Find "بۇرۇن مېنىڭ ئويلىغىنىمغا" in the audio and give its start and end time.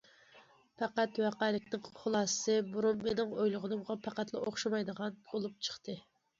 2.73-4.01